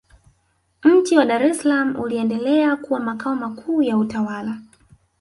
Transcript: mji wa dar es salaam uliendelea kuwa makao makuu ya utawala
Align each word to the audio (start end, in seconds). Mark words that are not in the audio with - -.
mji 0.83 1.13
wa 1.17 1.25
dar 1.25 1.43
es 1.43 1.57
salaam 1.57 1.99
uliendelea 1.99 2.75
kuwa 2.75 2.99
makao 2.99 3.35
makuu 3.35 3.81
ya 3.81 3.97
utawala 3.97 4.61